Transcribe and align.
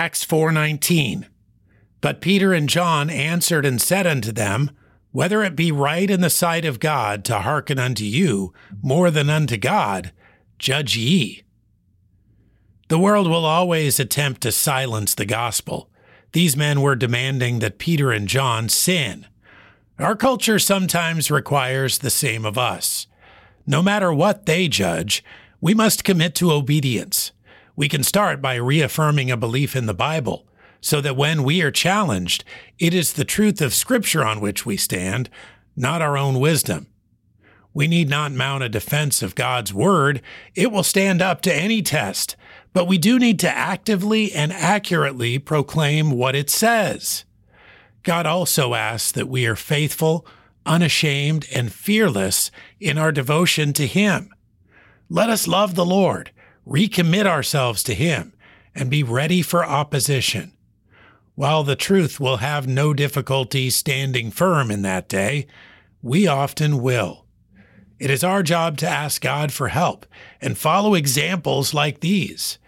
Acts 0.00 0.24
4:19 0.24 1.26
But 2.00 2.22
Peter 2.22 2.54
and 2.54 2.70
John 2.70 3.10
answered 3.10 3.66
and 3.66 3.78
said 3.82 4.06
unto 4.06 4.32
them, 4.32 4.70
Whether 5.12 5.42
it 5.42 5.54
be 5.54 5.70
right 5.70 6.10
in 6.10 6.22
the 6.22 6.30
sight 6.30 6.64
of 6.64 6.80
God 6.80 7.22
to 7.26 7.40
hearken 7.40 7.78
unto 7.78 8.04
you 8.04 8.54
more 8.80 9.10
than 9.10 9.28
unto 9.28 9.58
God, 9.58 10.10
judge 10.58 10.96
ye. 10.96 11.42
The 12.88 12.98
world 12.98 13.28
will 13.28 13.44
always 13.44 14.00
attempt 14.00 14.40
to 14.40 14.52
silence 14.52 15.14
the 15.14 15.26
gospel. 15.26 15.90
These 16.32 16.56
men 16.56 16.80
were 16.80 16.96
demanding 16.96 17.58
that 17.58 17.76
Peter 17.76 18.10
and 18.10 18.26
John 18.26 18.70
sin. 18.70 19.26
Our 19.98 20.16
culture 20.16 20.58
sometimes 20.58 21.30
requires 21.30 21.98
the 21.98 22.08
same 22.08 22.46
of 22.46 22.56
us. 22.56 23.06
No 23.66 23.82
matter 23.82 24.14
what 24.14 24.46
they 24.46 24.66
judge, 24.66 25.22
we 25.60 25.74
must 25.74 26.04
commit 26.04 26.34
to 26.36 26.52
obedience. 26.52 27.32
We 27.80 27.88
can 27.88 28.02
start 28.02 28.42
by 28.42 28.56
reaffirming 28.56 29.30
a 29.30 29.38
belief 29.38 29.74
in 29.74 29.86
the 29.86 29.94
Bible, 29.94 30.46
so 30.82 31.00
that 31.00 31.16
when 31.16 31.42
we 31.42 31.62
are 31.62 31.70
challenged, 31.70 32.44
it 32.78 32.92
is 32.92 33.14
the 33.14 33.24
truth 33.24 33.62
of 33.62 33.72
Scripture 33.72 34.22
on 34.22 34.38
which 34.42 34.66
we 34.66 34.76
stand, 34.76 35.30
not 35.74 36.02
our 36.02 36.18
own 36.18 36.40
wisdom. 36.40 36.88
We 37.72 37.88
need 37.88 38.10
not 38.10 38.32
mount 38.32 38.62
a 38.62 38.68
defense 38.68 39.22
of 39.22 39.34
God's 39.34 39.72
Word, 39.72 40.20
it 40.54 40.70
will 40.70 40.82
stand 40.82 41.22
up 41.22 41.40
to 41.40 41.54
any 41.54 41.80
test, 41.80 42.36
but 42.74 42.86
we 42.86 42.98
do 42.98 43.18
need 43.18 43.38
to 43.38 43.50
actively 43.50 44.30
and 44.30 44.52
accurately 44.52 45.38
proclaim 45.38 46.10
what 46.10 46.34
it 46.34 46.50
says. 46.50 47.24
God 48.02 48.26
also 48.26 48.74
asks 48.74 49.10
that 49.12 49.26
we 49.26 49.46
are 49.46 49.56
faithful, 49.56 50.26
unashamed, 50.66 51.46
and 51.50 51.72
fearless 51.72 52.50
in 52.78 52.98
our 52.98 53.10
devotion 53.10 53.72
to 53.72 53.86
Him. 53.86 54.28
Let 55.08 55.30
us 55.30 55.48
love 55.48 55.76
the 55.76 55.86
Lord, 55.86 56.30
recommit 56.66 57.26
ourselves 57.26 57.82
to 57.84 57.94
Him, 57.94 58.32
and 58.74 58.90
be 58.90 59.02
ready 59.02 59.42
for 59.42 59.64
opposition. 59.64 60.52
While 61.34 61.64
the 61.64 61.76
truth 61.76 62.20
will 62.20 62.38
have 62.38 62.66
no 62.66 62.92
difficulty 62.92 63.70
standing 63.70 64.30
firm 64.30 64.70
in 64.70 64.82
that 64.82 65.08
day, 65.08 65.46
we 66.02 66.26
often 66.26 66.82
will. 66.82 67.24
It 67.98 68.10
is 68.10 68.24
our 68.24 68.42
job 68.42 68.78
to 68.78 68.88
ask 68.88 69.20
God 69.20 69.52
for 69.52 69.68
help 69.68 70.06
and 70.40 70.56
follow 70.56 70.94
examples 70.94 71.74
like 71.74 72.00
these. 72.00 72.58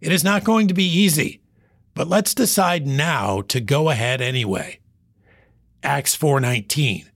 It 0.00 0.12
is 0.12 0.22
not 0.24 0.44
going 0.44 0.68
to 0.68 0.74
be 0.74 0.84
easy, 0.84 1.40
but 1.94 2.08
let's 2.08 2.34
decide 2.34 2.86
now 2.86 3.42
to 3.42 3.60
go 3.60 3.90
ahead 3.90 4.20
anyway. 4.20 4.80
Acts 5.82 6.16
4:19 6.16 7.06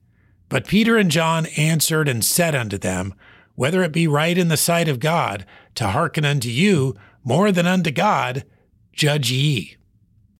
But 0.48 0.66
Peter 0.66 0.96
and 0.96 1.10
John 1.10 1.46
answered 1.56 2.08
and 2.08 2.24
said 2.24 2.54
unto 2.54 2.78
them, 2.78 3.14
Whether 3.56 3.82
it 3.82 3.90
be 3.90 4.06
right 4.06 4.38
in 4.38 4.48
the 4.48 4.56
sight 4.56 4.86
of 4.86 5.00
God 5.00 5.44
to 5.74 5.88
hearken 5.88 6.24
unto 6.24 6.48
you 6.48 6.94
more 7.24 7.50
than 7.50 7.66
unto 7.66 7.90
God, 7.90 8.44
judge 8.92 9.32
ye. 9.32 9.76